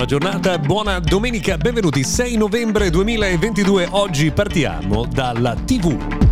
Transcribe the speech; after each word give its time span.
Buona 0.00 0.18
giornata, 0.18 0.58
buona 0.58 0.98
domenica, 0.98 1.58
benvenuti 1.58 2.02
6 2.02 2.38
novembre 2.38 2.88
2022. 2.88 3.88
Oggi 3.90 4.30
partiamo 4.30 5.04
dalla 5.04 5.54
TV. 5.54 6.29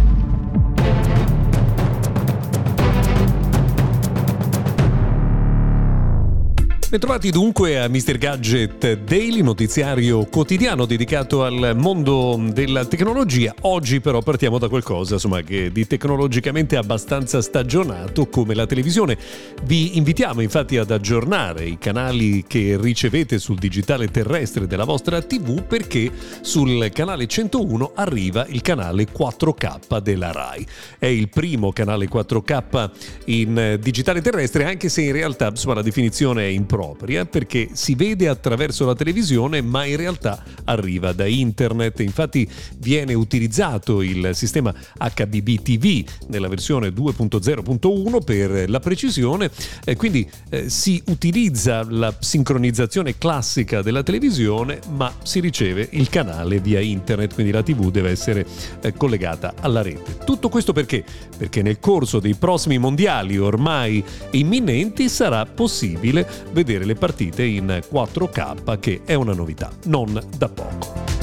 Bentrovati 6.90 7.30
dunque 7.30 7.78
a 7.78 7.86
Mr. 7.86 8.16
Gadget 8.16 9.00
Daily, 9.00 9.42
notiziario 9.42 10.24
quotidiano 10.24 10.86
dedicato 10.86 11.44
al 11.44 11.74
mondo 11.76 12.42
della 12.50 12.86
tecnologia. 12.86 13.54
Oggi 13.60 14.00
però 14.00 14.22
partiamo 14.22 14.56
da 14.56 14.70
qualcosa 14.70 15.12
insomma, 15.12 15.42
che 15.42 15.70
di 15.70 15.86
tecnologicamente 15.86 16.78
abbastanza 16.78 17.42
stagionato 17.42 18.28
come 18.28 18.54
la 18.54 18.64
televisione. 18.64 19.18
Vi 19.64 19.98
invitiamo 19.98 20.40
infatti 20.40 20.78
ad 20.78 20.90
aggiornare 20.90 21.66
i 21.66 21.76
canali 21.76 22.44
che 22.46 22.78
ricevete 22.80 23.38
sul 23.38 23.58
digitale 23.58 24.08
terrestre 24.08 24.66
della 24.66 24.84
vostra 24.84 25.20
TV 25.20 25.64
perché 25.64 26.10
sul 26.40 26.88
canale 26.94 27.26
101 27.26 27.92
arriva 27.96 28.46
il 28.46 28.62
canale 28.62 29.06
4K 29.14 29.98
della 29.98 30.32
RAI. 30.32 30.66
È 30.98 31.04
il 31.04 31.28
primo 31.28 31.70
canale 31.70 32.08
4K 32.08 32.90
in 33.26 33.76
digitale 33.78 34.22
terrestre 34.22 34.64
anche 34.64 34.88
se 34.88 35.02
in 35.02 35.12
realtà 35.12 35.48
insomma, 35.48 35.74
la 35.74 35.82
definizione 35.82 36.44
è 36.44 36.46
impropria 36.46 36.76
propria 36.78 37.26
perché 37.26 37.70
si 37.72 37.96
vede 37.96 38.28
attraverso 38.28 38.86
la 38.86 38.94
televisione 38.94 39.60
ma 39.62 39.84
in 39.84 39.96
realtà 39.96 40.44
arriva 40.62 41.12
da 41.12 41.26
internet. 41.26 41.98
Infatti 42.00 42.48
viene 42.78 43.14
utilizzato 43.14 44.00
il 44.00 44.30
sistema 44.34 44.72
HBB 44.96 46.06
nella 46.28 46.46
versione 46.46 46.90
2.0.1 46.90 48.22
per 48.22 48.70
la 48.70 48.78
precisione 48.78 49.50
e 49.84 49.96
quindi 49.96 50.30
eh, 50.50 50.70
si 50.70 51.02
utilizza 51.06 51.84
la 51.88 52.14
sincronizzazione 52.16 53.18
classica 53.18 53.82
della 53.82 54.04
televisione 54.04 54.78
ma 54.90 55.12
si 55.24 55.40
riceve 55.40 55.88
il 55.90 56.08
canale 56.08 56.60
via 56.60 56.78
internet 56.78 57.34
quindi 57.34 57.50
la 57.50 57.64
TV 57.64 57.90
deve 57.90 58.10
essere 58.10 58.46
eh, 58.82 58.92
collegata 58.92 59.54
alla 59.58 59.82
rete. 59.82 60.18
Tutto 60.24 60.48
questo 60.48 60.72
perché? 60.72 61.04
Perché 61.36 61.60
nel 61.60 61.80
corso 61.80 62.20
dei 62.20 62.34
prossimi 62.34 62.78
mondiali 62.78 63.36
ormai 63.36 64.04
imminenti 64.30 65.08
sarà 65.08 65.44
possibile 65.44 66.24
vedere 66.52 66.66
vedere 66.68 66.84
le 66.84 66.96
partite 66.96 67.44
in 67.44 67.80
4K 67.90 68.78
che 68.78 69.00
è 69.06 69.14
una 69.14 69.32
novità 69.32 69.70
non 69.84 70.20
da 70.36 70.50
poco. 70.50 71.17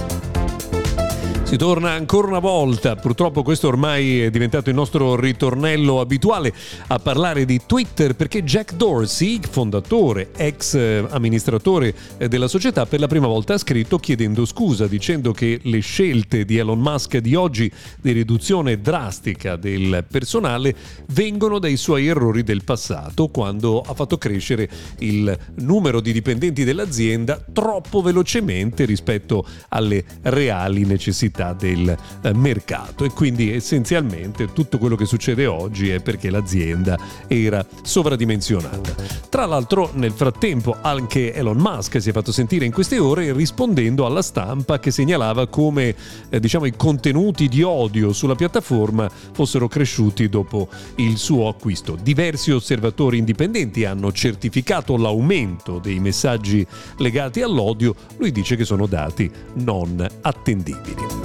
Si 1.45 1.57
torna 1.57 1.91
ancora 1.91 2.27
una 2.27 2.39
volta, 2.39 2.95
purtroppo 2.95 3.43
questo 3.43 3.67
ormai 3.67 4.19
è 4.19 4.31
diventato 4.31 4.69
il 4.71 4.75
nostro 4.75 5.15
ritornello 5.15 5.99
abituale, 5.99 6.51
a 6.87 6.97
parlare 6.97 7.45
di 7.45 7.61
Twitter 7.67 8.15
perché 8.15 8.43
Jack 8.43 8.73
Dorsey, 8.73 9.39
fondatore, 9.47 10.31
ex 10.35 10.75
amministratore 10.75 11.93
eh, 12.17 12.27
della 12.27 12.47
società, 12.47 12.87
per 12.87 12.99
la 12.99 13.05
prima 13.05 13.27
volta 13.27 13.53
ha 13.53 13.57
scritto 13.59 13.99
chiedendo 13.99 14.43
scusa, 14.43 14.87
dicendo 14.87 15.33
che 15.33 15.59
le 15.61 15.79
scelte 15.81 16.45
di 16.45 16.57
Elon 16.57 16.79
Musk 16.79 17.17
di 17.17 17.35
oggi 17.35 17.71
di 18.01 18.11
riduzione 18.11 18.81
drastica 18.81 19.55
del 19.55 20.03
personale 20.09 20.75
vengono 21.09 21.59
dai 21.59 21.77
suoi 21.77 22.07
errori 22.07 22.41
del 22.41 22.63
passato, 22.63 23.27
quando 23.27 23.81
ha 23.81 23.93
fatto 23.93 24.17
crescere 24.17 24.67
il 24.99 25.37
numero 25.57 26.01
di 26.01 26.11
dipendenti 26.11 26.63
dell'azienda 26.63 27.39
troppo 27.53 28.01
velocemente 28.01 28.83
rispetto 28.85 29.45
alle 29.69 30.03
reali 30.23 30.85
necessità 30.85 31.33
necessità 31.35 31.53
del 31.53 31.97
eh, 32.21 32.33
mercato 32.33 33.03
e 33.03 33.09
quindi 33.09 33.51
essenzialmente 33.51 34.51
tutto 34.53 34.77
quello 34.77 34.95
che 34.95 35.05
succede 35.05 35.45
oggi 35.45 35.89
è 35.89 36.01
perché 36.01 36.29
l'azienda 36.29 36.97
era 37.27 37.65
sovradimensionata. 37.83 38.95
Tra 39.29 39.45
l'altro 39.45 39.91
nel 39.93 40.11
frattempo 40.11 40.77
anche 40.81 41.33
Elon 41.33 41.57
Musk 41.57 42.01
si 42.01 42.09
è 42.09 42.13
fatto 42.13 42.31
sentire 42.31 42.65
in 42.65 42.71
queste 42.71 42.97
ore 42.97 43.33
rispondendo 43.33 44.05
alla 44.05 44.21
stampa 44.21 44.79
che 44.79 44.91
segnalava 44.91 45.47
come 45.47 45.95
eh, 46.29 46.39
diciamo, 46.39 46.65
i 46.65 46.75
contenuti 46.75 47.47
di 47.47 47.61
odio 47.61 48.13
sulla 48.13 48.35
piattaforma 48.35 49.09
fossero 49.33 49.67
cresciuti 49.67 50.29
dopo 50.29 50.69
il 50.95 51.17
suo 51.17 51.49
acquisto. 51.49 51.97
Diversi 52.01 52.51
osservatori 52.51 53.17
indipendenti 53.17 53.83
hanno 53.85 54.11
certificato 54.11 54.95
l'aumento 54.97 55.79
dei 55.79 55.99
messaggi 55.99 56.65
legati 56.97 57.41
all'odio, 57.41 57.95
lui 58.17 58.31
dice 58.31 58.55
che 58.55 58.65
sono 58.65 58.85
dati 58.85 59.29
non 59.55 60.05
attendibili. 60.21 61.24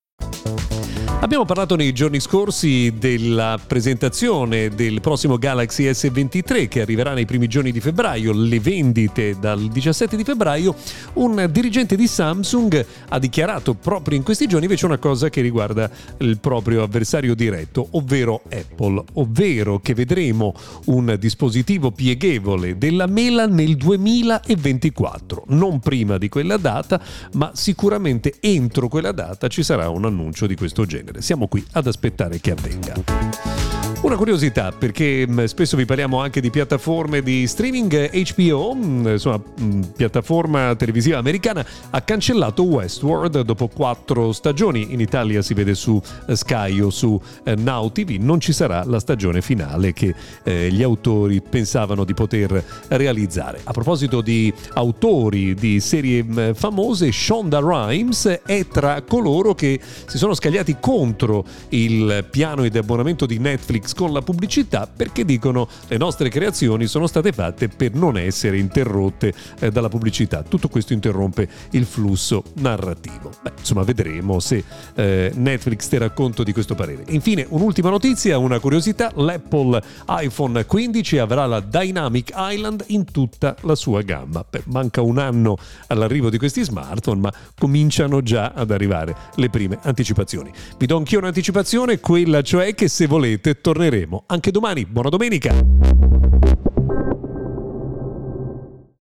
Abbiamo 1.21 1.45
parlato 1.45 1.75
nei 1.75 1.93
giorni 1.93 2.19
scorsi 2.19 2.95
della 2.97 3.59
presentazione 3.65 4.69
del 4.69 5.01
prossimo 5.01 5.37
Galaxy 5.37 5.87
S23 5.87 6.67
che 6.67 6.81
arriverà 6.81 7.13
nei 7.13 7.25
primi 7.25 7.47
giorni 7.47 7.71
di 7.71 7.79
febbraio, 7.79 8.33
le 8.33 8.59
vendite 8.59 9.37
dal 9.39 9.67
17 9.67 10.15
di 10.15 10.23
febbraio. 10.23 10.73
Un 11.13 11.47
dirigente 11.51 11.95
di 11.95 12.07
Samsung 12.07 12.85
ha 13.09 13.19
dichiarato 13.19 13.75
proprio 13.75 14.17
in 14.17 14.23
questi 14.23 14.47
giorni 14.47 14.65
invece 14.65 14.87
una 14.87 14.97
cosa 14.97 15.29
che 15.29 15.41
riguarda 15.41 15.91
il 16.17 16.39
proprio 16.39 16.81
avversario 16.81 17.35
diretto, 17.35 17.89
ovvero 17.91 18.41
Apple, 18.49 19.03
ovvero 19.13 19.79
che 19.79 19.93
vedremo 19.93 20.55
un 20.85 21.15
dispositivo 21.19 21.91
pieghevole 21.91 22.79
della 22.79 23.05
mela 23.05 23.45
nel 23.45 23.75
2024, 23.75 25.43
non 25.49 25.79
prima 25.81 26.17
di 26.17 26.29
quella 26.29 26.57
data, 26.57 26.99
ma 27.33 27.51
sicuramente 27.53 28.33
entro 28.39 28.87
quella 28.87 29.11
data 29.11 29.47
ci 29.49 29.61
sarà 29.61 29.87
un 29.87 30.05
annuncio 30.05 30.47
di 30.47 30.55
questo 30.55 30.87
genere 30.87 31.09
genere. 31.11 31.21
Siamo 31.21 31.47
qui 31.47 31.65
ad 31.73 31.87
aspettare 31.87 32.39
che 32.39 32.51
avvenga. 32.51 33.60
Una 34.01 34.15
curiosità, 34.15 34.71
perché 34.71 35.27
mm, 35.27 35.43
spesso 35.43 35.77
vi 35.77 35.85
parliamo 35.85 36.19
anche 36.19 36.41
di 36.41 36.49
piattaforme 36.49 37.21
di 37.21 37.45
streaming, 37.45 38.09
HBO, 38.33 38.73
mm, 38.73 39.07
insomma, 39.07 39.39
mm, 39.61 39.81
piattaforma 39.95 40.75
televisiva 40.75 41.19
americana, 41.19 41.63
ha 41.91 42.01
cancellato 42.01 42.63
Westworld 42.63 43.41
dopo 43.41 43.67
quattro 43.67 44.31
stagioni. 44.31 44.91
In 44.91 45.01
Italia 45.01 45.43
si 45.43 45.53
vede 45.53 45.75
su 45.75 46.01
eh, 46.25 46.35
Sky 46.35 46.79
o 46.79 46.89
su 46.89 47.21
eh, 47.43 47.53
Now 47.53 47.91
TV, 47.91 48.17
non 48.19 48.39
ci 48.39 48.53
sarà 48.53 48.83
la 48.85 48.99
stagione 48.99 49.39
finale 49.39 49.93
che 49.93 50.15
eh, 50.45 50.71
gli 50.71 50.81
autori 50.81 51.39
pensavano 51.39 52.03
di 52.03 52.15
poter 52.15 52.65
realizzare. 52.87 53.61
A 53.65 53.71
proposito 53.71 54.21
di 54.21 54.51
autori 54.73 55.53
di 55.53 55.79
serie 55.79 56.55
famose, 56.55 57.11
Shonda 57.11 57.59
Rhimes 57.59 58.41
è 58.47 58.65
tra 58.65 59.03
coloro 59.03 59.53
che 59.53 59.79
si 60.07 60.17
sono 60.17 60.33
scagliati 60.33 60.77
contro 60.79 61.45
il 61.69 62.25
piano 62.31 62.67
di 62.67 62.77
abbonamento 62.79 63.27
di 63.27 63.37
Netflix 63.37 63.89
Con 63.93 64.13
la 64.13 64.21
pubblicità 64.21 64.87
perché 64.87 65.25
dicono 65.25 65.67
le 65.87 65.97
nostre 65.97 66.29
creazioni 66.29 66.87
sono 66.87 67.07
state 67.07 67.31
fatte 67.31 67.67
per 67.67 67.93
non 67.93 68.17
essere 68.17 68.57
interrotte 68.57 69.33
eh, 69.59 69.71
dalla 69.71 69.89
pubblicità. 69.89 70.43
Tutto 70.43 70.69
questo 70.69 70.93
interrompe 70.93 71.49
il 71.71 71.85
flusso 71.85 72.43
narrativo. 72.55 73.31
Beh, 73.41 73.51
insomma, 73.57 73.83
vedremo 73.83 74.39
se 74.39 74.63
eh, 74.95 75.31
Netflix 75.35 75.87
terrà 75.87 76.09
conto 76.11 76.43
di 76.43 76.53
questo 76.53 76.73
parere. 76.73 77.03
Infine, 77.09 77.45
un'ultima 77.49 77.89
notizia, 77.89 78.37
una 78.37 78.59
curiosità, 78.59 79.11
l'Apple 79.15 79.81
iPhone 80.07 80.65
15 80.65 81.17
avrà 81.17 81.45
la 81.45 81.59
Dynamic 81.59 82.31
Island 82.35 82.85
in 82.87 83.03
tutta 83.03 83.55
la 83.61 83.75
sua 83.75 84.01
gamma. 84.01 84.45
Beh, 84.49 84.63
manca 84.67 85.01
un 85.01 85.17
anno 85.17 85.57
all'arrivo 85.87 86.29
di 86.29 86.37
questi 86.37 86.63
smartphone, 86.63 87.19
ma 87.19 87.33
cominciano 87.57 88.21
già 88.21 88.53
ad 88.55 88.71
arrivare 88.71 89.15
le 89.35 89.49
prime 89.49 89.79
anticipazioni. 89.81 90.51
Vi 90.77 90.85
do 90.85 90.97
anch'io 90.97 91.19
un'anticipazione, 91.19 91.99
quella 91.99 92.41
cioè 92.41 92.73
che 92.73 92.87
se 92.87 93.07
volete 93.07 93.59
tornare 93.59 93.80
torneremo 93.81 94.23
anche 94.27 94.51
domani. 94.51 94.85
Buona 94.85 95.09
domenica! 95.09 96.40